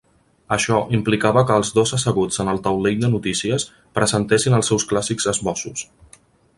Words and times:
Això 0.55 0.77
implicava 0.97 1.43
que 1.51 1.57
els 1.61 1.69
dos 1.75 1.93
asseguts 1.99 2.41
en 2.45 2.51
el 2.55 2.63
taulell 2.69 2.99
de 3.05 3.13
notícies, 3.13 3.69
presentessin 4.01 4.61
els 4.61 4.73
seus 4.75 4.91
clàssics 4.95 5.33
esbossos. 5.35 5.91